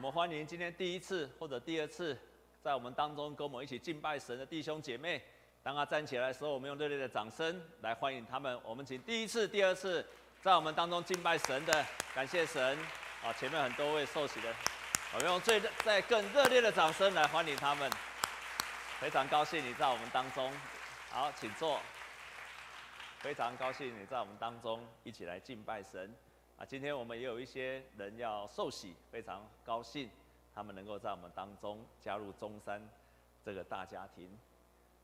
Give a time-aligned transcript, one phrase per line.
[0.00, 2.18] 我们欢迎今天第一次或者第二次
[2.62, 5.20] 在我们当中跟我们一起敬拜神的弟兄姐妹。
[5.62, 8.58] 当他站起来的时候，我们用热烈的掌声来欢迎他们。
[8.64, 10.02] 我们请第一次、第二次
[10.40, 11.84] 在我们当中敬拜神的，
[12.14, 12.78] 感谢神。
[13.22, 14.50] 啊，前面很多位受洗的，
[15.12, 17.92] 我们用最再更热烈的掌声来欢迎他们。
[19.00, 20.50] 非常高兴你在我们当中，
[21.10, 21.78] 好，请坐。
[23.18, 26.10] 非常高兴你在我们当中一起来敬拜神。
[26.60, 30.10] 啊，今天我们也有一些人要受洗，非常高兴
[30.54, 32.86] 他们能够在我们当中加入中山
[33.42, 34.28] 这个大家庭。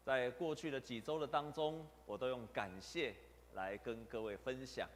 [0.05, 3.15] 在过去的几周的当中，我都用感谢
[3.55, 4.87] 来跟各位分享，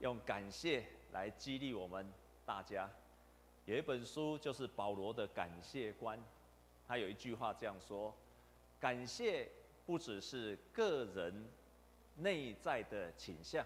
[0.00, 2.06] 用感谢来激励我们
[2.44, 2.86] 大家。
[3.64, 6.22] 有一本书就是保罗的感谢观，
[6.86, 8.14] 他有一句话这样说：
[8.78, 9.50] 感谢
[9.86, 11.48] 不只是个人
[12.16, 13.64] 内在的倾向，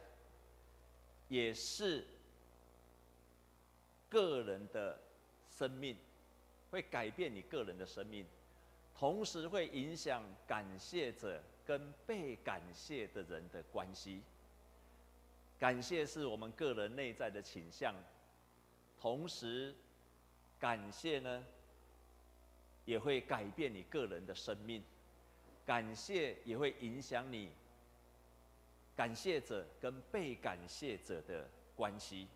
[1.34, 2.06] 也是
[4.08, 4.96] 个人的
[5.50, 5.96] 生命，
[6.70, 8.24] 会改变你个人的生命。
[8.96, 14.22] 同时会影响感谢者跟被感谢的人的关系。
[15.58, 17.92] 感谢是我们个人内在的倾向，
[19.00, 19.74] 同时
[20.60, 21.44] 感谢呢
[22.84, 24.80] 也会改变你个人的生命。
[25.66, 27.50] 感谢也会影响你
[28.96, 32.28] 感谢者跟被感谢者的关系。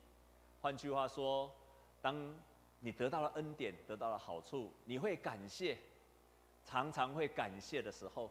[0.61, 1.55] 换句话说，
[2.01, 2.35] 当
[2.81, 5.79] 你得到了恩典，得到了好处，你会感谢。
[6.65, 8.31] 常常会感谢的时候，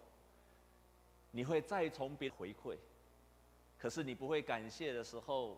[1.31, 2.77] 你会再从别回馈；
[3.79, 5.57] 可是你不会感谢的时候，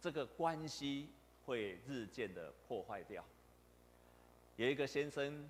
[0.00, 1.10] 这个关系
[1.44, 3.22] 会日渐的破坏掉。
[4.56, 5.46] 有一个先生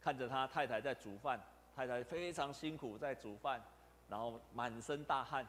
[0.00, 3.60] 看着他太太在煮饭，太太非常辛苦在煮饭，
[4.08, 5.46] 然后满身大汗。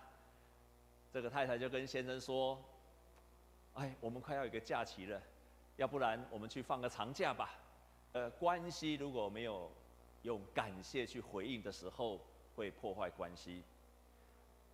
[1.12, 2.64] 这个太太就跟先生说
[3.74, 5.22] ：“哎，我们快要有个假期了，
[5.78, 7.56] 要不然我们去放个长假吧。”
[8.14, 9.72] 呃，关系如果没有。
[10.24, 12.20] 用感谢去回应的时候，
[12.54, 13.64] 会破坏关系。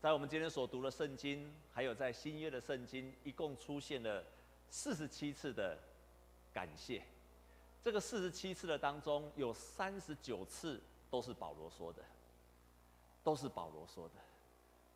[0.02, 4.24] 在我们今天所读的圣经，还有在新约的圣经，一共出现了
[4.72, 5.78] 四十七次的
[6.52, 7.04] 感谢。
[7.84, 10.82] 这个四十七次的当中，有三十九次
[11.12, 12.04] 都是保罗说的，
[13.26, 14.14] 都是保罗说的。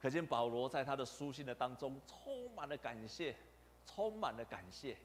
[0.01, 3.35] 可见保罗在他的书信的当中，充满了感谢，
[3.85, 4.95] 充满了感谢。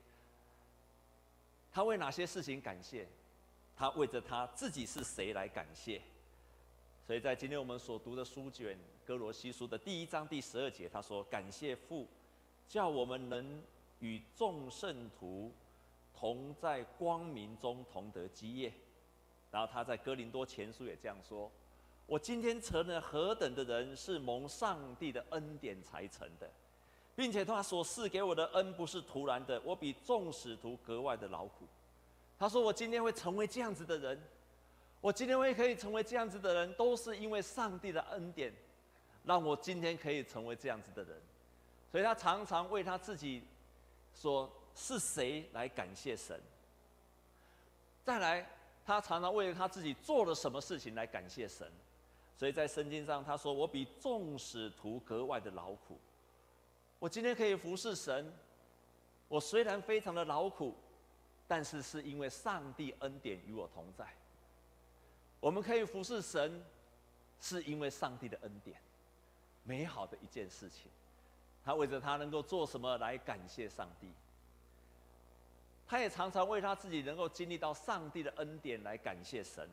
[1.72, 3.08] 他为哪些事情感谢？
[3.76, 6.00] 他为着他自己是谁来感谢，
[7.04, 12.06] 所以在今天我们所读的书卷《哥罗西书》的第一章第十二节，他说：“感谢父，
[12.68, 13.60] 叫我们能
[13.98, 15.50] 与众圣徒
[16.16, 18.72] 同在光明中同得基业。”
[19.50, 21.50] 然后他在哥林多前书也这样说
[22.06, 26.50] ：“我今天成了何等的人，是蒙上帝的恩典才成的，
[27.16, 31.66] 并且他所赐给我的恩不是徒然的，我比众使徒格外的劳苦。”
[32.38, 34.20] 他说：“我今天会成为这样子的人，
[35.00, 38.52] 我今天会可以成为这样子的人，都是因为上帝的恩典，
[39.24, 41.16] 让我今天可以成为这样子的人。
[41.90, 43.42] 所以他常常为他自己
[44.14, 46.38] 说是谁来感谢神。
[48.02, 48.46] 再来，
[48.84, 51.70] 他常常为了他自己做了什么事情来感谢神。
[52.36, 55.98] 所以在圣经上，他说：‘我比众使徒格外的劳苦。’
[56.98, 58.32] 我今天可以服侍神，
[59.28, 60.74] 我虽然非常的劳苦。”
[61.46, 64.08] 但是是因为上帝恩典与我同在，
[65.40, 66.64] 我们可以服侍神，
[67.38, 68.80] 是因为上帝的恩典，
[69.62, 70.90] 美好的一件事情。
[71.62, 74.08] 他为着他能够做什么来感谢上帝，
[75.86, 79.68] 他也常常为他自己能够经历到上帝的恩典来感谢神。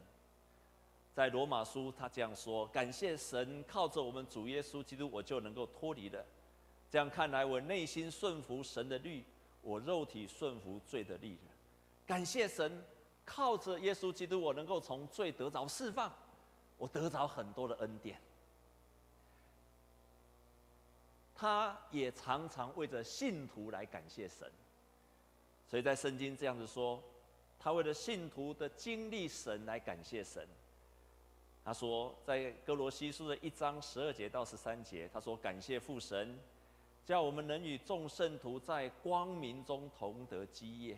[1.14, 6.24] 在罗马书他这样说：感谢神，靠着我们主耶稣基督，我就能够脱离了。
[6.90, 9.24] 这样看来，我内心顺服神的律，
[9.62, 11.38] 我肉体顺服罪的律。
[12.08, 12.84] 感谢神，
[13.26, 16.12] 靠着耶稣基督，我能够从罪得着释放，
[16.78, 18.20] 我得着很多的恩典。
[21.36, 24.50] 他也常常为着信徒来感谢神，
[25.68, 27.02] 所以在圣经这样子说，
[27.60, 30.48] 他为了信徒的经历神来感谢神。
[31.64, 36.40] 他说，在歌罗西书的一章十二节到十三节，他说：“感谢父神，
[37.06, 40.98] 叫我们能与众圣徒在光明中同得基业。”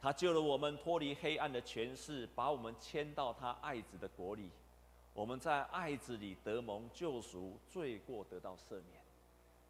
[0.00, 4.50] 他救了我们脱离黑暗的权势，把我们迁到他爱子的国里。
[5.14, 9.00] 我们在爱子里得蒙救赎，罪过得到赦免。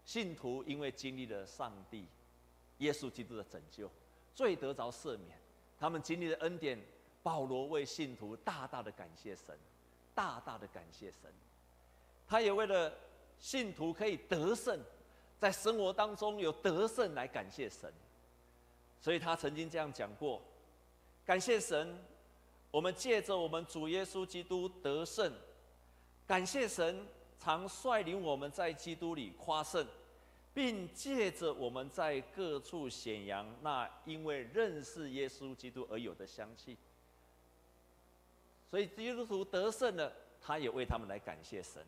[0.06, 2.06] 信徒因为经历了上帝、
[2.78, 3.90] 耶稣基督的拯救，
[4.34, 5.38] 罪得着赦免。
[5.78, 6.82] 他们经历了恩典。
[7.26, 9.58] 保罗为信徒大大的感谢神，
[10.14, 11.28] 大大的感谢神。
[12.24, 12.96] 他也为了
[13.40, 14.78] 信徒可以得胜，
[15.36, 17.92] 在生活当中有得胜来感谢神。
[19.00, 20.40] 所以他曾经这样讲过：
[21.24, 21.98] 感谢神，
[22.70, 25.28] 我们借着我们主耶稣基督得胜；
[26.28, 27.04] 感谢神，
[27.40, 29.84] 常率领我们在基督里夸胜，
[30.54, 36.78] 并借着我们在各处显扬那因为认识耶稣基督而有的香气。
[38.70, 41.84] 所以基督徒得胜了，他也为他们来感谢神。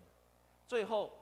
[0.66, 1.12] 最后，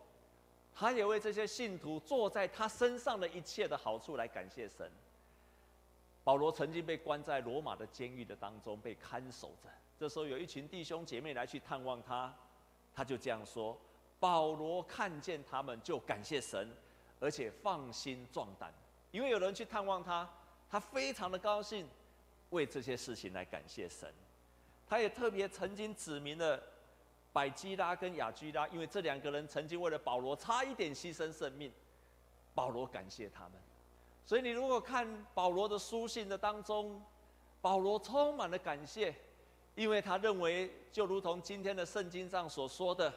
[0.74, 4.90] 他也为这些信徒坐在他身上的一切的好处来感谢神。
[6.22, 9.70] 保罗曾经被关在罗马的监狱的当中，被看守着。
[9.98, 12.34] 这时候有一群弟兄姐妹来去探望他，
[12.92, 13.78] 他就这样说
[14.20, 16.68] ：“保罗看见他们就感谢神，
[17.20, 18.74] 而且放心壮胆，
[19.12, 20.28] 因为有人去探望他，
[20.68, 21.88] 他非常的高兴，
[22.50, 24.12] 为这些事情来感谢神。
[24.88, 26.62] 他也特别曾经指明了。”
[27.32, 31.70] 百基拉跟亚居拉，因为这两个人曾经为了保罗差一点牺牲生命，
[32.54, 33.52] 保罗感谢他们。
[34.24, 36.98] 所以你如果看保罗的书信的当中，
[37.60, 39.14] 保罗充满了感谢，
[39.74, 43.12] 因为他认为就如同今天的圣经上所说的，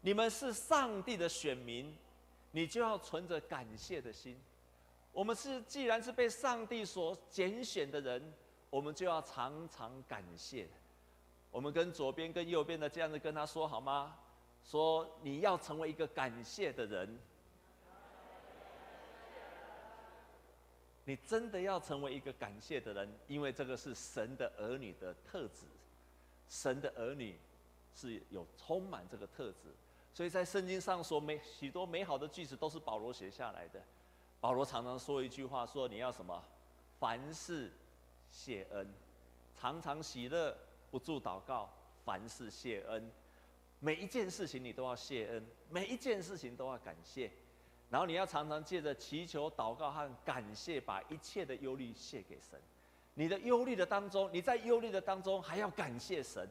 [0.00, 1.92] 你们是上帝的选民，
[2.52, 4.40] 你就要存着感谢的心。
[5.10, 8.32] 我们是既然是被上帝所拣选的人，
[8.72, 10.66] 我们就要常常感谢。
[11.50, 14.16] 我们跟左边跟右边的这样子跟他说好吗？
[14.64, 17.18] 说你要成为一个感谢的人，
[21.04, 25.66] 你真的要成为一个感谢的人，因为这个是神的儿女的特质。
[26.48, 27.38] 神的儿女
[27.94, 29.68] 是有充满这个特质，
[30.14, 33.82] 所以在圣经上说美许多美好的句子都是保罗写下来的。
[34.40, 36.42] 保罗常常说一句话，说你要什么？
[36.98, 37.70] 凡事
[38.32, 38.92] 谢恩，
[39.56, 40.52] 常常喜乐。
[40.90, 41.70] 不住祷告，
[42.04, 43.10] 凡事谢恩，
[43.78, 47.30] 每一件事情你都要谢恩，每一件事情都要感谢，
[47.88, 52.60] 然后你要常常借着祈求、祷告和感谢，把一切的忧虑卸给神。
[53.14, 56.46] 你的忧虑的当中，你在忧虑的当中还要感谢神，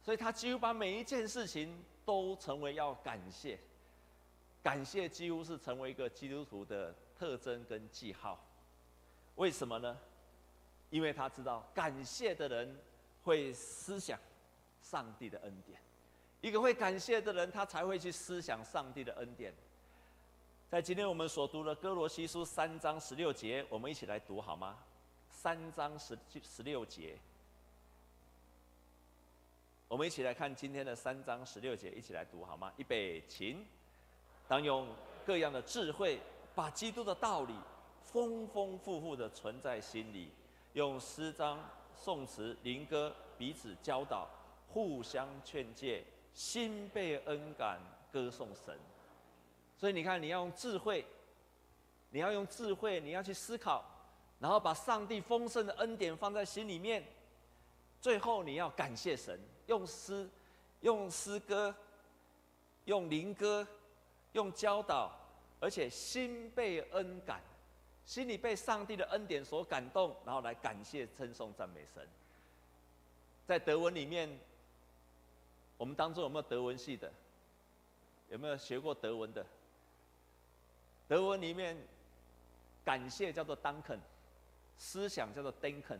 [0.00, 3.58] 所以他几乎把每一件事情都成为要感谢，
[4.62, 8.38] 感谢几乎是成为一个基督徒的特征跟记号。
[9.34, 9.98] 为什么呢？
[10.94, 12.78] 因为他知道感谢的人。
[13.24, 14.20] 会思想
[14.82, 15.80] 上帝的恩典，
[16.42, 19.50] 一个会感谢的人，他才会去思想上帝的恩典。
[20.68, 24.76] 在今天我们所读的哥罗西书三章十六节，我们一起来读好吗？
[25.30, 27.16] 三章十十六节，
[29.88, 32.70] 我们一起来看今天的三章十六节，一起来读好吗？
[32.76, 33.56] 预备，起，
[34.46, 34.86] 当用
[35.24, 36.20] 各样的智慧，
[36.54, 37.54] 把基督的道理
[38.04, 40.28] 丰丰富富的存在心里，
[40.74, 41.58] 用诗章。
[41.96, 44.28] 颂词、灵歌彼此教导，
[44.68, 46.04] 互相劝诫，
[46.34, 47.80] 心被恩感，
[48.12, 48.76] 歌颂神。
[49.78, 51.06] 所以你看，你要用智慧，
[52.10, 53.82] 你要用智慧，你要去思考，
[54.38, 57.02] 然后把上帝丰盛的恩典放在心里面。
[58.00, 60.28] 最后你要感谢神，用诗、
[60.80, 61.74] 用诗歌、
[62.84, 63.66] 用灵歌、
[64.32, 65.10] 用教导，
[65.58, 67.40] 而且心被恩感。
[68.04, 72.06] 心里被上帝的恩典所感动，然后来感谢、称颂、赞美神。
[73.46, 74.28] 在德文里面，
[75.76, 77.12] 我们当中有没有德文系的？
[78.30, 79.44] 有没有学过德文的？
[81.06, 81.76] 德文里面，
[82.84, 83.98] 感谢叫做 Danken，
[84.78, 85.98] 思想叫做 Denken，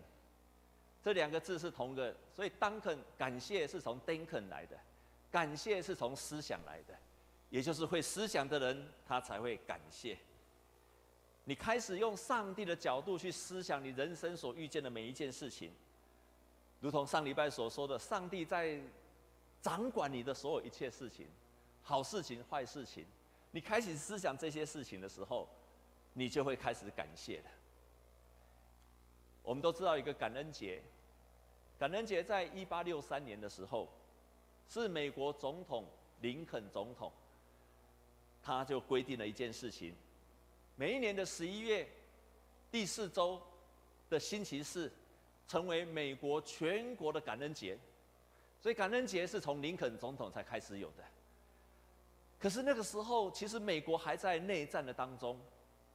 [1.03, 4.79] 这两个字是同个，所以 Danken 感谢是从 Denken 来的，
[5.31, 6.95] 感谢是从思想来的，
[7.51, 10.19] 也就是会思想的人，他才会感谢。
[11.45, 15.71] 你开始用上帝的角度去思想你人生所遇见的每一件事情，
[16.81, 18.81] 如同上礼拜所说的，上帝在
[19.61, 21.27] 掌管你的所有一切事情，
[21.83, 23.05] 好事情、坏事情。
[23.51, 25.49] 你开始思想这些事情的时候，
[26.15, 27.51] 你就会开始感谢了。
[29.43, 30.83] 我们都知道一个感恩节，
[31.79, 33.89] 感恩节在一八六三年的时候，
[34.67, 35.87] 是美国总统
[36.23, 37.13] 林肯总统，
[38.43, 39.95] 他就规定了一件事情。
[40.77, 41.89] 每一年的十一月
[42.71, 43.41] 第四周
[44.11, 44.93] 的星期四，
[45.47, 47.79] 成为美国全国的感恩节。
[48.61, 51.05] 所以感恩节是从林肯总统才开始有的。
[52.41, 55.39] 可是那个时候，其实美国还在内战的当中，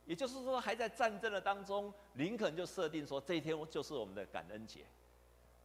[0.05, 1.93] 也就是说还在战争的当中。
[2.13, 4.81] 林肯就设定说，这一天就是我们的感恩节。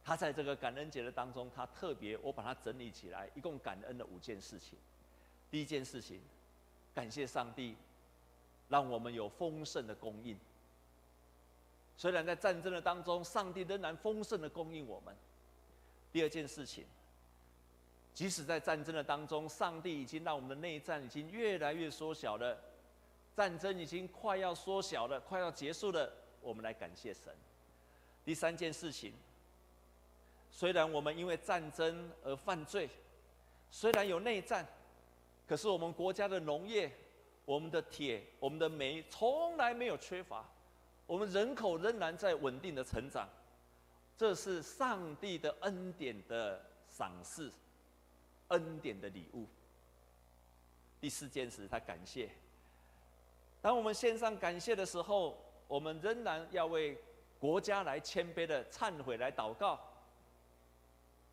[0.03, 4.77] 他在这个感恩节的当中，他特别我把它整理起来，一共感恩了五件事情。
[5.49, 6.19] 第一件事情，
[6.93, 7.75] 感谢上帝。
[8.69, 10.37] 让我们有丰盛的供应。
[11.97, 15.15] 虽然在战争的当中，上帝仍然丰盛的供应我们。
[16.11, 16.85] 第二件事情，
[18.13, 22.57] 即使在战争的当中，上帝已经让我们的内战已经越来越缩小了，
[23.35, 27.33] 战争已经快要缩小了，快要结束了，我们来感谢神。
[28.25, 29.13] 第三件事情，
[30.51, 32.89] 虽然我们因为战争而犯罪，
[33.69, 34.65] 虽然有内战，
[35.47, 36.91] 可是我们国家的农业、
[37.45, 40.43] 我们的铁、我们的煤从来没有缺乏，
[41.05, 43.29] 我们人口仍然在稳定的成长，
[44.17, 46.59] 这是上帝的恩典的
[46.89, 47.51] 赏赐，
[48.47, 49.45] 恩典的礼物。
[50.99, 52.29] 第四件事，他感谢。
[53.61, 55.37] 当我们献上感谢的时候，
[55.67, 56.97] 我们仍然要为
[57.39, 59.79] 国家来谦卑的忏悔，来祷告。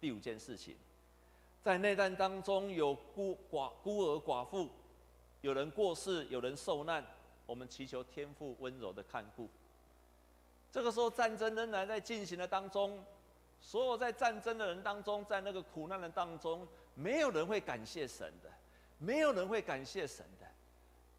[0.01, 0.77] 第五件事情，
[1.63, 4.69] 在内战当中有孤寡孤儿寡妇，
[5.43, 7.05] 有人过世，有人受难，
[7.47, 9.49] 我们祈求天父温柔的看顾。
[10.71, 13.05] 这个时候战争仍然在进行的当中，
[13.61, 18.51] 所有在战争的人当中，在那个苦难的当中，没有人会感谢神的。
[18.99, 20.47] 没有人会感谢神的，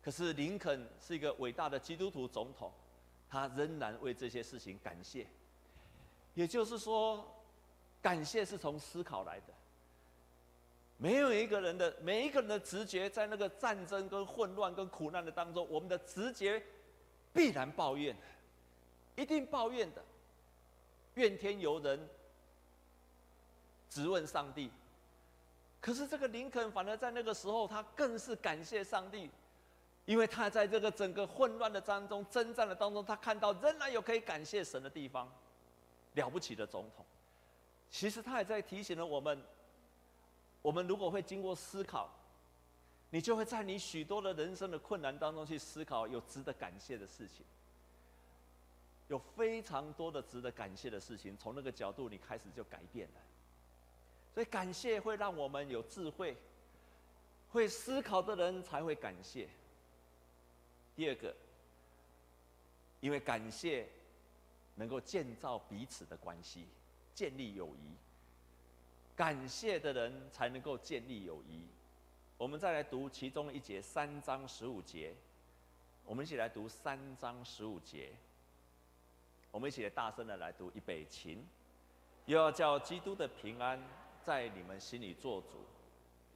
[0.01, 2.71] 可是林肯是一个伟大的基督徒总统，
[3.29, 5.27] 他仍然为这些事情感谢。
[6.33, 7.29] 也就是说，
[8.01, 9.53] 感谢是从思考来的。
[10.97, 16.63] 没有一个人的每一个人的直觉，在那个战争跟混乱跟苦难的当中，我们的直觉
[17.33, 18.15] 必然抱怨，
[19.15, 20.01] 一定抱怨的，
[21.15, 22.00] 怨天尤人，
[23.89, 24.71] 质问上帝。
[25.81, 29.29] 可是这个林肯反而在那个时候，他更是感谢上帝，
[30.05, 35.29] 因为他在这个整个混乱的当中、征战的当中，他看到仍然有可以感谢神的地方，
[36.13, 37.05] 了不起的总统。
[37.91, 39.43] 其实他也在提醒了我们：
[40.63, 42.10] 我们如果会经过思考，
[43.12, 47.46] 你就会在你许多的人生的困难当中去思考有值得感谢的事情，
[49.10, 53.22] 有非常多的值得感谢的事情，从那个角度你开始就改变了。
[54.34, 56.36] 所以感谢会让我们有智慧，
[57.51, 59.48] 会思考的人才会感谢。
[60.96, 61.36] 第二个，
[63.00, 63.88] 因为感谢
[64.75, 66.65] 能够建造彼此的关系，
[67.13, 67.96] 建立友谊。
[69.15, 71.65] 感谢的人才能够建立友谊。
[72.38, 75.13] 我们再来读其中一节，三章十五节。
[76.05, 78.12] 我们一起来读三章十五节。
[79.51, 81.38] 我们一起来大声的来读，预备起，
[82.25, 83.79] 又要叫基督的平安。
[84.24, 85.58] 在你们心里做主，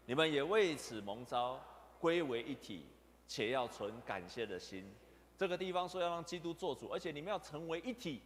[0.06, 1.58] 你们也为此蒙召
[2.02, 2.86] 归为一体，
[3.30, 4.94] 且要存感谢的心。
[5.38, 8.22] 这个地方说要让基督做主，而且你们要成为一体，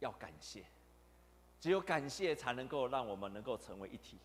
[0.00, 0.64] 要感谢。
[1.62, 4.18] 只有感谢才能够让我们能够成为一体。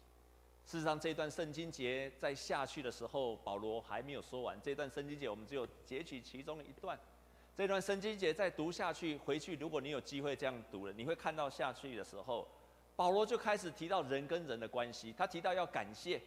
[0.65, 4.59] 事实上，这段圣经节在下去的时候，保罗还没有说完。
[4.59, 6.99] 这段圣经节我们只有截取其中的一段。
[7.55, 12.47] 这段圣经节再读下去，回去如果你有机会这样读了，你会看到下去的时候。
[12.95, 16.19] 保罗就开始提到人跟人的关系，他提到要感谢。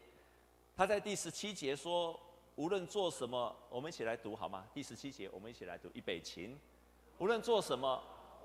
[0.76, 2.19] 他在第十七节说
[2.55, 6.57] ：“无论做什么，我们一起来读好吗？”第十七节，我们一起来读预备起。
[7.19, 8.00] 无论做什么，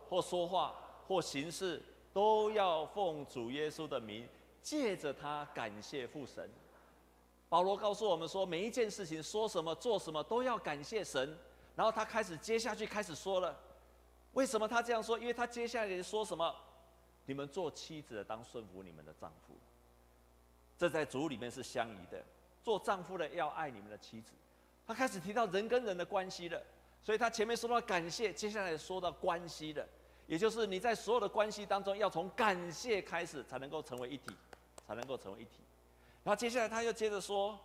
[0.09, 0.73] 或说话，
[1.07, 1.79] 或行事，
[2.15, 4.25] 都要奉主耶稣的名，
[4.61, 6.49] 借着他感谢父神。
[7.49, 11.37] 保罗告诉我们说，每一件事情说什么、做什么，都要感谢神。
[11.75, 13.53] 然后他开始接下去开始说了，
[14.31, 15.19] 为什么他这样说？
[15.19, 16.55] 因为他接下来说什么？
[17.25, 19.53] 你们做妻子的当顺服你们的丈夫，
[20.77, 22.23] 这在主里面是相宜的。
[22.63, 24.31] 做丈夫的要爱你们的妻子。
[24.87, 26.63] 他开始提到人跟人的关系了，
[27.03, 29.85] 所以他前面说到感谢，接下来说到关系了，
[30.27, 34.31] 也就是你在所有的关系当中要从感谢开始，才能够成为一体，
[34.87, 35.59] 才能够成为一体。
[36.23, 37.59] 然后接下来他又接着说，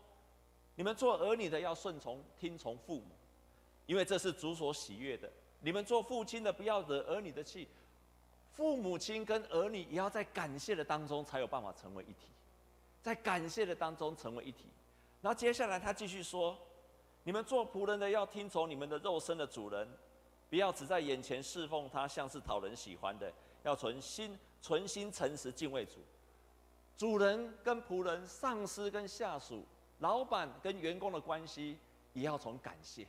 [0.75, 3.07] 你们做儿女的要顺从听从父母，
[3.87, 5.31] 因为这是主所喜悦的。
[5.61, 7.69] 你们做父亲的不要惹儿女的气。
[8.52, 12.29] 父母亲跟儿女也要在感谢的当中才有办法成为一体，
[13.00, 14.64] 在感谢的当中成为一体。
[15.23, 16.59] 然后接下来他继续说
[17.25, 19.88] ：“你们做仆人的要听从你们的肉身的主人，
[20.50, 26.00] 不要只在眼前侍奉他，像是讨人喜欢的，要存心、存心诚实敬畏主。
[26.99, 29.64] 主人跟仆人、上司跟下属、
[30.00, 31.78] 老板跟员工的关系，
[32.12, 33.07] 也要从感谢，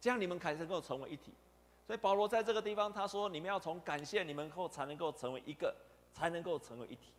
[0.00, 1.32] 这样你们才能够成为一体。”
[1.86, 5.74] 所以保罗在这个地方他说：“你们要从感谢，你们后才能够成为一个，
[6.12, 7.12] 才能够成为一体。”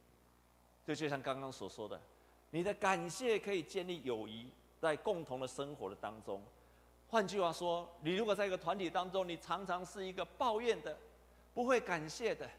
[0.86, 2.00] 就就像刚刚所说的，
[2.52, 4.50] 你的感谢可以建立友谊，
[4.80, 6.42] 在共同的生活的当中。
[7.10, 10.98] 换句话说，你如果在一个团体当中，你常常是一个抱怨的，
[11.54, 12.50] 不会感谢的，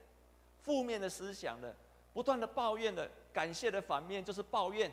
[0.62, 1.74] 负面的思想的，
[2.14, 4.90] 不断的抱怨的，感谢的反面就是抱怨，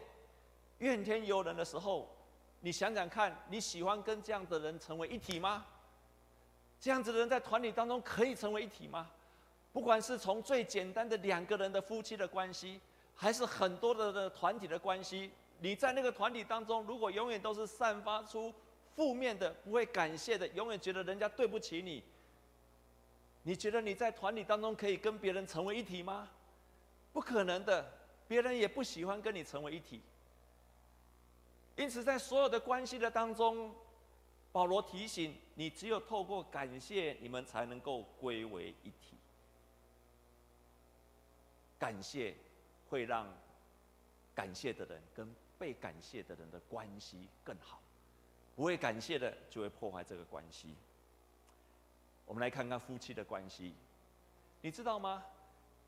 [0.80, 2.14] 怨天尤人的时候，
[2.60, 5.66] 你想想看，你喜欢跟这样的人成为一体吗？
[6.82, 9.10] 这样子的人在团体当中可以成为一体吗？
[9.72, 12.80] 不管是从最简单的两个人的夫妻的关系，
[13.16, 18.54] 还是很多的的团体的关系，你在那个团体当中，如果永远都是散发出
[18.96, 22.04] 负面的、不会感谢的，永远觉得人家对不起你，
[23.44, 26.30] 你觉得你在团体当中可以跟别人成为一体吗？
[27.12, 27.92] 不可能的，
[28.28, 30.02] 别人也不喜欢跟你成为一体。
[31.75, 33.75] 因此，在所有的关系的当中，
[34.52, 39.18] 保罗提醒你，只有透过感谢，你们才能够归为一体。
[41.78, 42.34] 感谢
[42.90, 43.28] 会让
[44.34, 47.82] 感谢的人跟被感谢的人的关系更好，
[48.56, 50.76] 不会感谢的就会破坏这个关系。
[52.26, 53.76] 我们来看看夫妻的关系，
[54.62, 55.24] 你知道吗？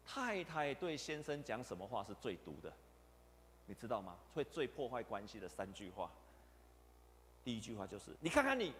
[0.05, 2.71] 太太对先生讲什么话是最毒的？
[3.65, 4.15] 你知道吗？
[4.33, 6.11] 会最破坏关系的三句话。
[7.43, 8.73] 第一句话就是：你看看你，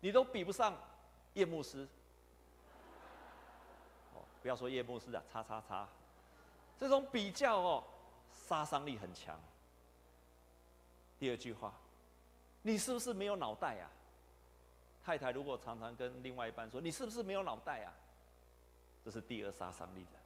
[0.00, 0.76] 你都比不上
[1.34, 1.88] 叶牧师。
[4.14, 5.88] 哦，不要说叶牧师啊，叉叉叉。
[6.78, 7.84] 这种比较哦，
[8.30, 9.40] 杀伤力很强。
[11.18, 11.72] 第二句话，
[12.66, 13.90] 你是不是没有脑袋啊？
[15.04, 17.92] 太太如果常常跟另外一半说：“你是不是没有脑袋啊？”
[19.04, 20.18] 这是第二杀伤力的。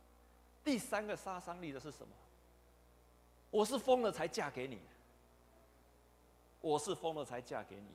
[0.62, 2.14] 第三个杀伤力的是什么？
[3.50, 4.78] 我是疯了才嫁给你。
[6.60, 7.88] 我是疯了才嫁给你。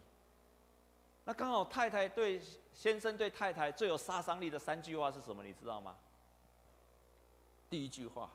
[1.24, 2.42] 那刚好太太对
[2.74, 5.42] 先生对太太最有杀伤力的三句话是什么？
[5.42, 5.96] 你知道吗？
[7.70, 8.30] 第一句话，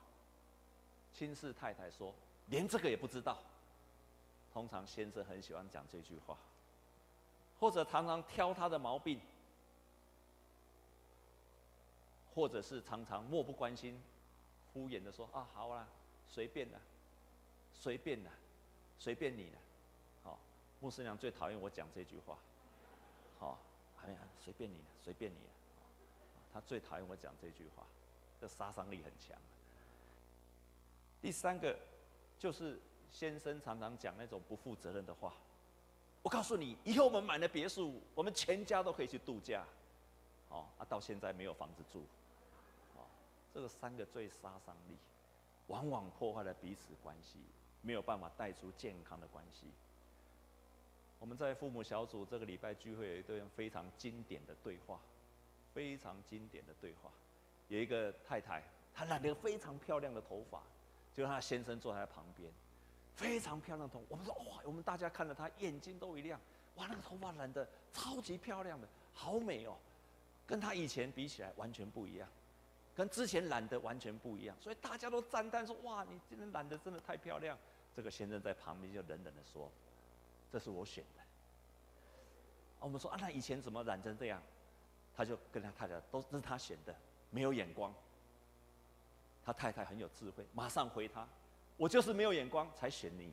[1.13, 2.11] 轻视太太说
[2.49, 3.37] ：“连这个也不知道。”
[4.53, 6.37] 通常先生很喜欢讲这句话。
[7.59, 9.19] 或者常常挑他的毛病，
[12.33, 14.01] 或者是常常漠不关心、
[14.71, 15.85] 敷衍的说：“啊，好啦，
[16.29, 16.79] 随便啦，
[17.73, 18.31] 随便啦，
[18.97, 19.59] 随便你了。”
[20.23, 20.39] 好，
[20.79, 22.37] 牧师娘最讨厌我讲这句话。
[23.37, 23.59] 好，
[24.05, 25.37] 哎呀，随便你了，随便你。
[26.53, 27.85] 他最讨厌我讲这句话，
[28.39, 29.37] 这杀伤力很强。
[31.21, 31.77] 第三个
[32.39, 32.79] 就是
[33.11, 35.33] 先生常常讲那种不负责任的话。
[36.21, 39.65] 我告诉你，以后我们买了别墅，我们全家都可以去度假。
[40.49, 41.99] 哦，啊，到现在没有房子住。
[42.97, 43.05] 哦，
[43.53, 44.97] 这个三个最杀伤力，
[45.67, 47.39] 往往破坏了彼此关系，
[47.81, 49.67] 没有办法带出健康的关系。
[51.19, 54.99] 我们在父母小组这个礼拜聚会有一段非常经典的对话，
[55.73, 57.11] 非常经典的对话。
[57.67, 60.61] 有一个太太，她染了非常漂亮的头发，
[61.15, 62.51] 就她先生坐在旁边。
[63.19, 66.39] 非常漂亮的头，我们说哇，我们大家看着她眼睛都一亮，
[66.75, 69.75] 哇，那个头发染得超级漂亮的，好美哦，
[70.47, 72.29] 跟她以前比起来完全不一样，
[72.95, 77.57] 跟之前染的完全不一样，所以大家都赞叹说哇，你今天染得真的太漂亮。
[77.93, 79.69] 这个先生在旁边就冷冷的说，
[80.49, 81.21] 这是我选的。
[82.79, 84.41] 我们说啊，那以前怎么染成这样？
[85.13, 86.95] 他就跟他太太都是他选的，
[87.29, 87.93] 没有眼光。
[89.43, 91.27] 他太太很有智慧，马上回他。
[91.79, 93.31] 我就是没有眼光才选你。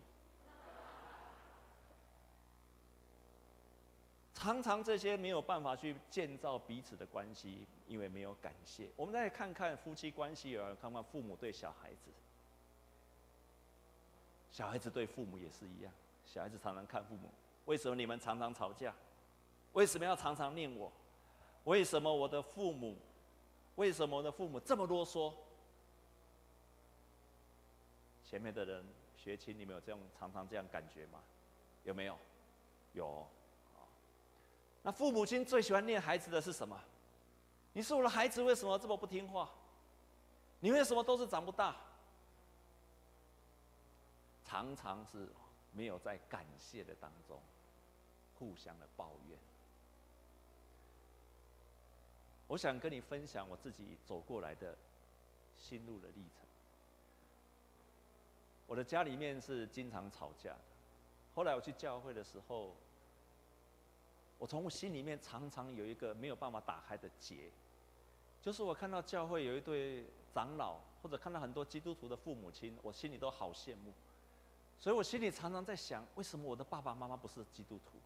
[4.33, 8.89] 常常这些没有办法去建造彼此的关系，因为没有感谢。
[8.95, 12.13] 我们再看看夫妻关系，而看看父母对小孩子，
[14.53, 15.93] 小孩子对父母也是一样。
[16.25, 17.29] 小孩子常常看父母，
[17.65, 18.95] 为什么你们常常吵架？
[19.73, 20.93] 为什么要常常念我？
[21.65, 22.97] 为什么我的父母？
[23.75, 25.35] 为什么我的父母这么啰嗦？
[28.29, 28.85] 前面的人
[29.17, 31.23] 学琴，你们有这样常常这样感觉吗？
[31.85, 32.19] 有没有？
[32.93, 33.27] 有。
[34.83, 36.79] 那父母亲最喜欢念孩子的是什么？
[37.73, 39.49] 你是我的孩子，为什么这么不听话？
[40.59, 41.77] 你为什么都是长不大？
[44.45, 45.29] 常常是
[45.73, 47.41] 没有在感谢的当中，
[48.39, 49.39] 互相的抱怨。
[52.49, 54.77] 我想跟你分享我自己走过来的
[55.57, 56.46] 心路的历程。
[58.67, 60.61] 我的家里面是经常吵架的。
[61.35, 62.75] 后来我去教会的时候，
[64.39, 67.51] 我从我心里面常常有一个没有办法打开的结，
[68.43, 73.93] 就是我看到教会有一对长老，或者看到很多基督徒的父母亲，我心里都好羡慕。
[74.79, 77.99] 所以我心里常常在想，为什么我的爸爸妈妈不是基督徒？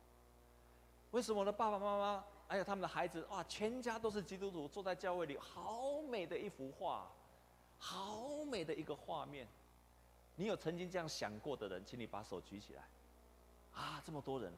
[1.11, 7.11] 为什么我的爸爸妈妈，还有他们的孩子，哇，全家都是基督徒，坐在教会里，好美的一幅画，
[7.79, 9.49] 好美的一个画面。
[10.41, 12.83] 你有曾经这样想过的人，请你把手举起来。
[13.75, 14.51] 啊，这么多人，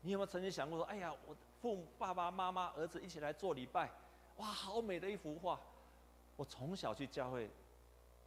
[0.00, 3.90] 你有没有曾经想过说，哎呀，我父母、爸爸妈妈、儿子一起来做礼拜，
[4.38, 5.60] 哇，好美的一幅画。
[6.36, 7.50] 我从小去教会，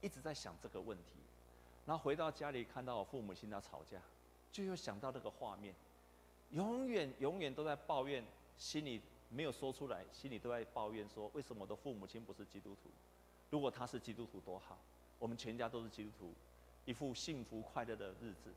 [0.02, 1.16] 一直在想这个问题，
[1.88, 4.00] 然后回到家里看到我父母亲在吵架，
[4.52, 5.74] 就又想到那个画面，
[6.52, 8.24] 永远永远都在抱怨，
[8.56, 12.92] 心里没有说出来，心里都在抱怨说，为什么我的父母亲不是基督徒？
[13.50, 14.78] 如果他是基督徒多好，
[15.18, 16.32] 我们全家都是基督徒。
[16.86, 18.52] 一副幸福快乐的日子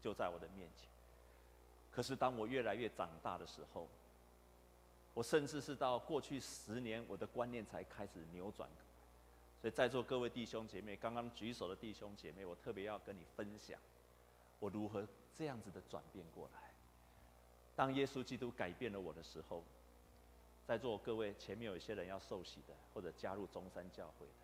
[0.00, 0.88] 就在我的面前。
[1.90, 3.88] 可是当我越来越长大的时候，
[5.12, 8.68] 我甚至是到过去十年，我的观念才开始扭转。
[9.60, 13.78] 所以在座各位弟兄姐妹，刚刚举手的弟兄姐妹，我特别要跟你分享，
[14.58, 16.70] 我如何这样子的转变过来。
[17.74, 19.62] 当耶稣基督改变了我的时候，
[20.66, 24.43] 在座各位前面有一些人要受洗的，或者加入中山教会的。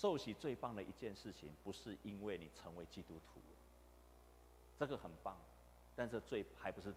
[0.00, 3.40] 受洗最棒的一件事情，不是因为你成为基督徒，
[4.78, 5.36] 这个很棒，
[5.96, 6.94] 但是最还不是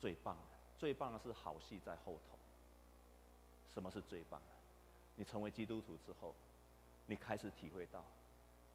[0.00, 0.56] 最棒的。
[0.78, 2.38] 最棒的是好戏在后头。
[3.68, 4.46] 什么是最棒的？
[5.16, 6.34] 你成为基督徒之后，
[7.04, 8.02] 你开始体会到，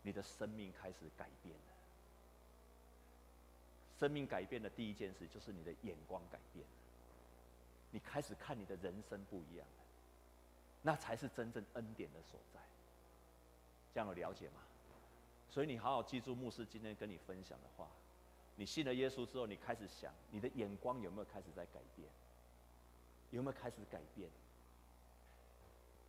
[0.04, 1.73] 你的生命开始改变了。
[3.97, 6.71] 生命改变的第一件事，就是你的眼光改变了。
[7.89, 9.84] 你开始看你的人生不一样了，
[10.84, 12.60] 那才是真正恩典的所在。
[13.93, 14.62] 这样有了解吗？
[15.49, 17.88] 所以你好好记住牧师今天跟你分享的话。
[18.56, 22.08] 你信了耶稣之后，你开始想，你的眼光有没有开始在改变？
[23.32, 24.30] 有没有开始改变？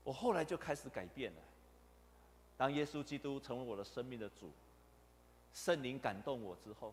[0.04, 1.42] 我后来就开始改变了。
[2.56, 4.50] 当耶稣基督成为我的生命的主，
[5.52, 6.92] 圣灵感动我之后，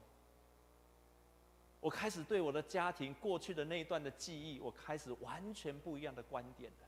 [1.82, 6.88] 我开始对我的家庭过去的那一段的记忆，我开始完全不一样的观点了。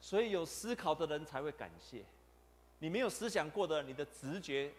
[0.00, 2.04] 所以有思考的人才会感谢。
[2.80, 4.72] 你没有思想过的，你的直觉，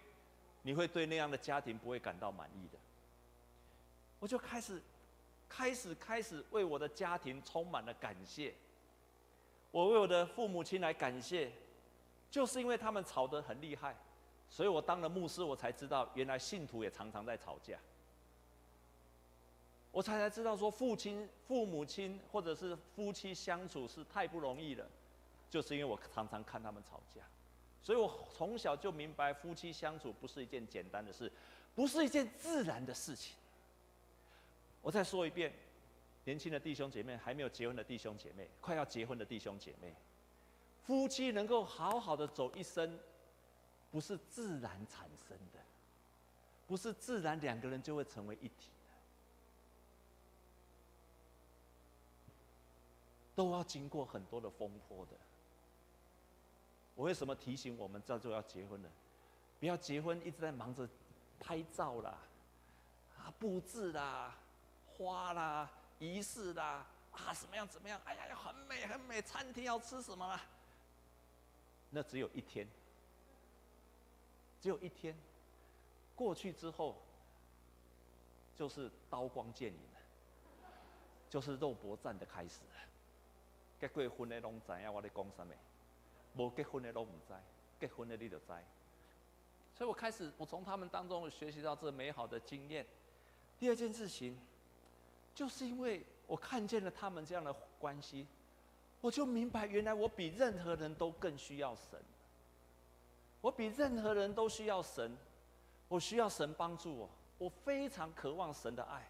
[0.63, 2.77] 你会对那样的家庭不会感到满意的。
[4.19, 4.81] 我就开始，
[5.47, 8.53] 开始，开始为我的家庭充满了感谢。
[9.71, 11.51] 我为我的父母亲来感谢，
[12.29, 13.95] 就是因为他们吵得很厉害，
[14.49, 17.79] 所以我当了牧师，我才知道原来信徒也常常在吵架。
[19.91, 24.85] 我才才知道说父亲、父母亲或者是夫妻相处是太不容易了，
[25.49, 27.21] 就是因为我常常看他们吵架，
[27.83, 31.31] 所以我从小就明白夫妻相处不是一件简单的事，
[31.73, 33.35] 不是一件自然的事情。
[34.81, 35.51] 我再说一遍，
[36.25, 39.93] 年轻的弟兄姐妹，还没有结婚的弟兄姐妹，快要结婚的弟兄姐妹，
[40.85, 42.99] 夫妻能够好好的走一生，
[43.91, 45.59] 不是自然产生的，
[46.67, 48.93] 不是自然两个人就会成为一体的，
[53.35, 55.11] 都要经过很多的风波的。
[57.01, 58.89] 我为什么提醒我们这就要结婚了？
[59.59, 60.87] 不要结婚一直在忙着
[61.39, 62.15] 拍照啦，
[63.17, 64.35] 啊，布置啦。
[64.85, 67.67] 花啦，仪式啦，啊，怎么样？
[67.67, 67.99] 怎么样？
[68.05, 69.19] 哎呀，要很美，很美。
[69.19, 70.41] 餐厅要吃什么啦？
[71.89, 72.67] 那只有一天，
[74.59, 75.17] 只有一天，
[76.15, 77.01] 过去之后，
[78.55, 80.69] 就是刀光剑影了，
[81.31, 82.59] 就是肉搏战的开始。
[83.79, 85.55] 结过婚的拢知影我在讲什么，
[86.35, 87.33] 无结婚的都唔知，
[87.79, 88.45] 结婚的你就知。
[89.75, 92.85] 所以我开始，我从他们当中学习到这美好的经验。
[93.59, 94.39] 第二件事情。
[95.33, 98.27] 就是因为我看见了他们这样的关系，
[98.99, 101.97] 我就明白，原来我比任何人都更需要神。
[103.39, 105.17] 我比任何人都需要神，
[105.87, 107.09] 我需要神帮助我。
[107.37, 109.09] 我非常渴望神的爱，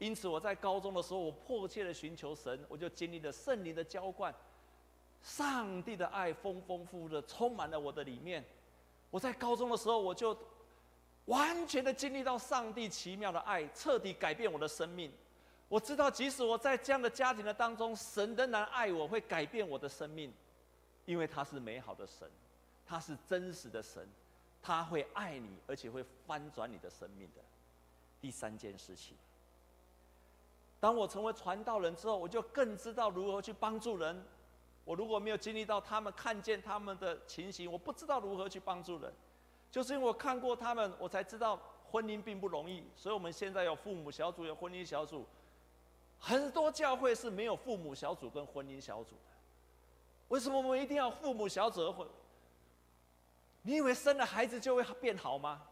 [0.00, 4.34] 因此我在高中的时候，我迫切的寻求神，我就经历了圣灵的浇灌，
[5.22, 8.44] 上帝的爱丰丰富富的充满了我的里面。
[9.10, 10.36] 我在高中的时候，我就
[11.26, 15.12] 完全的经历到上帝奇妙的爱，彻底改变我的生命。
[15.68, 20.32] 我知道，即使我在这样的家庭的当中，神仍然爱我，会改变我的生命，
[21.06, 22.28] 因为他是美好的神，
[22.84, 24.06] 他是真实的神，
[24.60, 27.40] 他会爱你，而且会翻转你的生命的。
[28.20, 29.16] 第三件事情，
[30.80, 34.22] 当我成为传道人之后，我就更知道如何去帮助人。
[34.84, 39.12] 我如果没有经历到他们看见他们的情形，我不知道如何去帮助人。
[39.70, 41.58] 就是因为我看过他们，我才知道
[41.90, 42.84] 婚姻并不容易。
[42.96, 45.26] 所以我们现在有父母小组，有婚姻小组。
[46.18, 49.32] 很多教会是没有父母小组跟婚姻小组的，
[50.28, 52.08] 为什么我们一定要父母小组和？
[53.62, 55.62] 你以为生了孩子就会变好吗？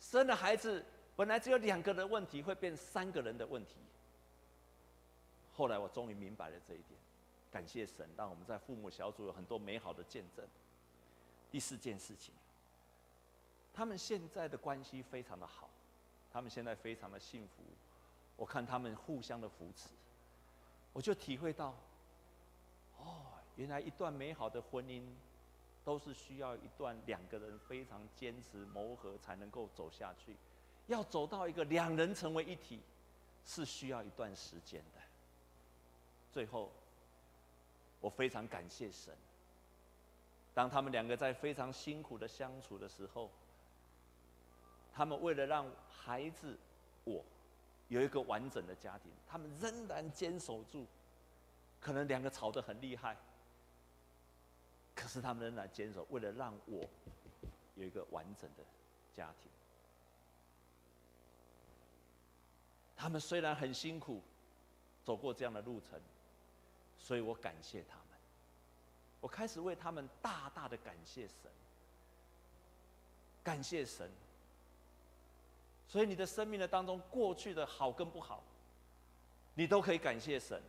[0.00, 3.74] 生了孩子本来只有两个人问题，会变三个人的问题。
[5.54, 6.98] 后来我终于明白了这一点，
[7.50, 10.46] 感谢神，让我们在父母小组有很多美好的见证。
[11.50, 12.34] 第四件事情，
[13.72, 15.70] 他们现在的关系非常的好，
[16.30, 17.62] 他们现在非常的幸福。
[18.36, 19.88] 我看他们互相的扶持，
[20.92, 21.74] 我就体会到，
[22.98, 23.22] 哦，
[23.56, 25.02] 原来一段美好的婚姻，
[25.84, 30.36] 都是需要一段两个人非常坚持磨合才能够走下去。
[30.86, 32.80] 要走到一个两人成为一体，
[33.44, 35.00] 是需要一段时间的。
[36.30, 36.70] 最后，
[38.00, 39.14] 我非常感谢神，
[40.54, 43.30] 当他们两个在非常辛苦的相处的时候，
[44.92, 46.58] 他们为了让孩子
[47.04, 47.24] 我。
[47.88, 50.86] 有一个完整的家庭，他们仍然坚守住。
[51.80, 53.16] 可能两个吵得很厉害，
[54.94, 56.86] 可是他们仍然坚守，为了让我
[57.76, 58.64] 有一个完整的
[59.10, 59.50] 家庭。
[62.94, 64.20] 他们虽然很辛苦，
[65.02, 65.98] 走过这样的路程，
[66.98, 68.04] 所以我感谢他们。
[69.20, 71.50] 我开始为他们大大的感谢神，
[73.42, 74.10] 感谢神。
[75.88, 78.42] 所以你的生命的当中，过去的好跟不好，
[79.54, 80.62] 你都可以感谢神。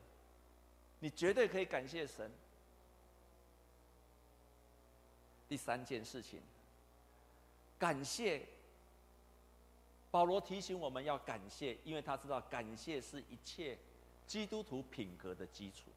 [1.00, 2.32] 你绝对可以感谢神。
[5.48, 6.42] 第三件事情，
[7.78, 8.46] 感谢。
[10.12, 13.78] 保罗提醒我们要感谢，因为他知道感谢是一切
[14.26, 15.92] 基督徒品格的基础。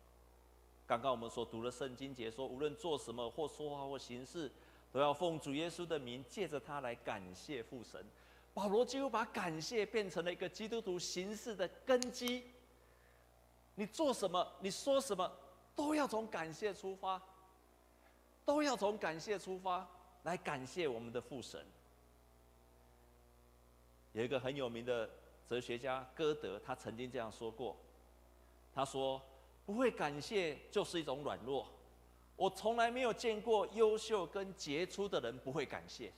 [0.86, 4.50] 刚刚我们所读的圣经节说，无论做什么或说话或行事，
[4.92, 8.04] 都要奉主耶稣的名，借着他来感谢父神。
[8.52, 12.44] 保罗几乎把感谢变成了一个基督徒行事的根基。
[13.74, 15.32] 你做什么，你说什么，
[15.74, 17.22] 都要从感谢出发，
[18.44, 19.88] 都要从感谢出发
[20.24, 21.64] 来感谢我们的父神。
[24.12, 25.08] 有一个很有名的
[25.48, 27.74] 哲学家歌德，他曾经这样说过
[28.74, 29.22] ：“他说，
[29.64, 31.66] 不会感谢就是一种软弱。
[32.36, 36.12] 我从来没有见过优秀跟杰出的人不会感谢，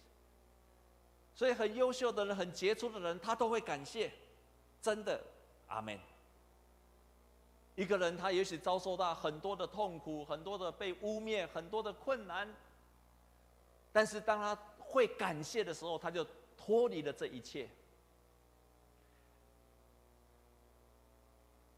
[1.34, 4.10] 所以很优秀的人、很杰出的人，他都会感谢。
[4.80, 5.22] 真的，
[5.68, 5.98] 阿门。
[7.74, 12.48] 一个人他也许遭受到很多的痛苦、很多的被污蔑、很多的困难，
[13.92, 16.24] 但是当他会感谢的时候，他就
[16.56, 17.68] 脱离了这一切。”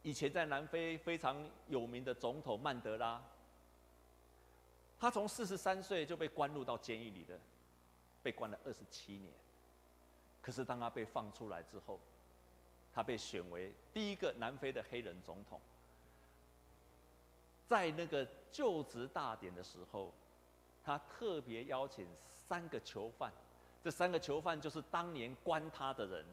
[0.06, 3.20] 以前在南非非常有名的总统曼德拉，
[5.00, 7.36] 他从四十三岁就被关入到监狱里的，
[8.22, 9.34] 被关了二十七年。
[10.40, 11.98] 可是当他被放出来之后，
[12.94, 15.60] 他被选为第一个南非的黑人总统。
[17.66, 20.14] 在那个就职大典的时候，
[20.84, 23.32] 他特别邀请三个囚犯，
[23.82, 26.24] 这三个囚犯就是当年关他的人、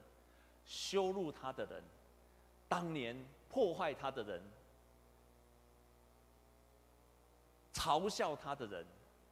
[0.63, 1.83] 羞辱他的人、
[2.73, 3.15] 当年。
[3.53, 4.41] 破坏他的人，
[7.71, 8.83] 嘲笑他的人，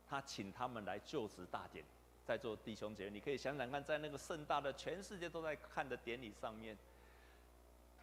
[0.08, 1.84] 他请他们来就职大典，
[2.24, 6.78] 在座弟兄姐妹，你可以想想看，在那个盛大的全世界都在看的典礼上面，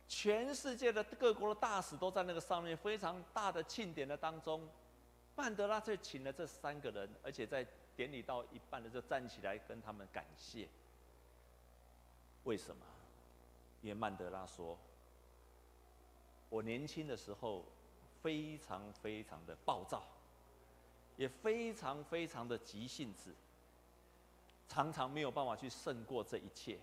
[0.09, 4.69] 全世界的各国的大使都在那个上面，非常大的庆典的当中，
[5.37, 10.67] 曼德拉却请了这三个人，而且在典礼到一半的时候站起来跟他们感谢。
[12.43, 12.85] 为什么？
[13.83, 14.77] 因为曼德拉说。
[16.49, 17.65] 我年轻的时候，
[18.23, 20.03] 非常非常的暴躁，
[21.17, 23.35] 也非常非常的急性子，
[24.69, 26.79] 常常没有办法去胜过这一切。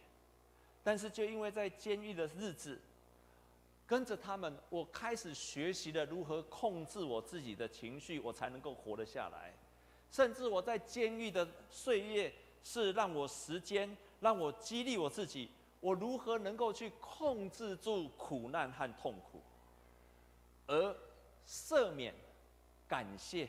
[0.83, 2.79] 但是，就因为在监狱的日子，
[3.87, 9.53] 跟着他们，我开始学习了如何控制我自己的情绪，我才能够活得下来。
[10.11, 12.31] 甚至我在监狱的岁月，
[12.63, 15.49] 是让我时间，让我激励我自己，
[15.79, 19.41] 我如何能够去控制住苦难和痛苦。
[20.67, 20.95] 而
[21.47, 22.13] 赦免、
[22.87, 23.47] 感谢，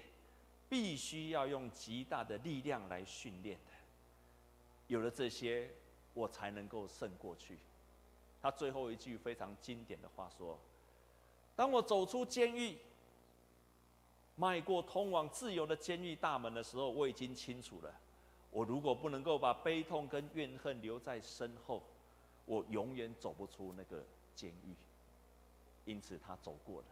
[0.68, 3.72] 必须要用极大的力量来训练的。
[4.88, 5.70] 有了这些，
[6.14, 7.58] 我才能够胜过去。
[8.42, 10.58] 他最后一句非常经典的话说
[11.56, 12.78] ：“当我走出监狱，
[14.36, 17.92] 迈过通往自由的监狱大门的时候，我已经清楚了。
[18.50, 21.82] 我如果不能够把悲痛跟怨恨留在身后，
[22.44, 24.74] 我永远走不出那个监狱。
[25.84, 26.86] 因此，他走过了。”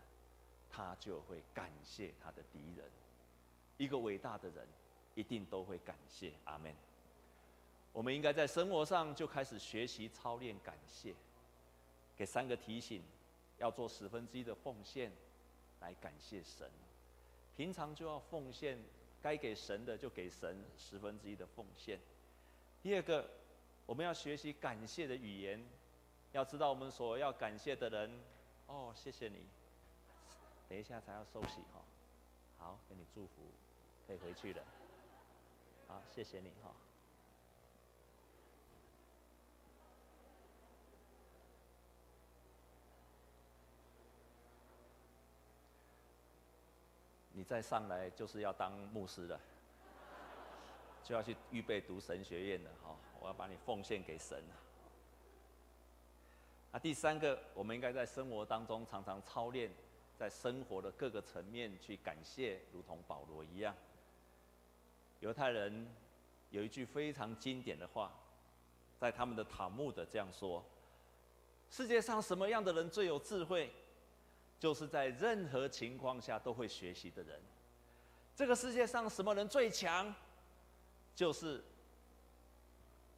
[0.75, 2.85] 他就会感谢他的敌人。
[3.77, 4.67] 一个伟大的人，
[5.15, 6.33] 一定都会感谢。
[6.45, 6.75] 阿门。
[7.93, 11.15] 我们应该在生活上就开始学习操练感谢。
[12.17, 13.03] 给三个提醒：
[13.59, 15.13] 要做十分之一的奉献，
[15.81, 16.69] 来感谢神。
[17.57, 18.77] 平常就要奉献，
[19.23, 22.01] 该给神的就给神十分之一的奉献。
[22.83, 23.31] 第二个，
[23.87, 25.65] 我们要学习感谢的语言。
[26.33, 28.11] 要知道我们所要感谢的人，
[28.67, 29.47] 哦，谢谢你。
[30.75, 31.81] 等一下才要收洗哈，
[32.59, 33.43] 好，给你祝福，
[34.09, 34.63] 可以回去了。
[35.87, 36.75] 好，谢谢你哈。
[47.31, 49.41] 你再上来就是要当牧师了，
[51.05, 52.97] 就要去预备读神学院了哈。
[53.21, 54.43] 我要把你奉献给神。
[56.73, 59.71] 啊，第三个，我们应该在生活当中常常操练。
[60.19, 63.75] 在生活的各个层面去感谢，如同保罗一样。
[65.21, 65.89] 犹太人
[66.51, 68.13] 有一句非常经典的话，
[68.99, 70.65] 在他们的塔木德这样说：
[71.71, 73.73] 世界上什么样的人最有智慧？
[74.61, 77.41] 就是在任何情况下都会学习的人。
[78.37, 80.15] 这个世界上什么人最强？
[81.15, 81.63] 就是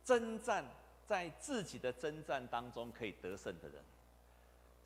[0.05, 0.65] 征战
[1.07, 3.83] 在自己的征战当中可以得胜的人。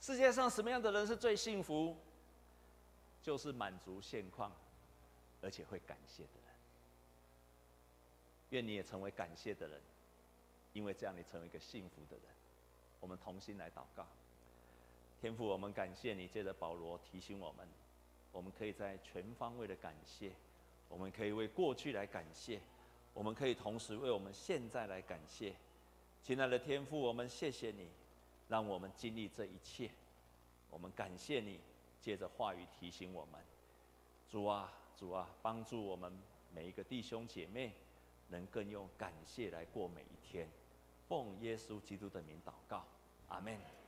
[0.00, 1.94] 世界上什么样的人是最幸福？
[3.22, 4.50] 就是满足现况，
[5.42, 6.54] 而且会感谢的人。
[8.48, 9.78] 愿你也成为感谢的人，
[10.72, 12.24] 因为这样你成为一个幸福的人。
[12.98, 14.06] 我们同心来祷告。
[15.20, 17.68] 天父，我们感谢你，借着保罗提醒我们，
[18.32, 20.32] 我们可以在全方位的感谢，
[20.88, 22.58] 我们可以为过去来感谢，
[23.12, 25.54] 我们可以同时为我们现在来感谢。
[26.24, 27.90] 亲爱的天父，我们谢谢你，
[28.50, 29.88] 让我们经历这一切。
[30.68, 31.60] 我们感谢你，
[32.00, 33.40] 借着话语提醒我们。
[34.28, 36.12] 主啊，主啊，帮助我们
[36.52, 37.72] 每一个弟兄姐妹，
[38.28, 40.48] 能更用感谢来过每一天。
[41.08, 42.84] 奉耶稣基督的名祷告，
[43.28, 43.79] 阿门。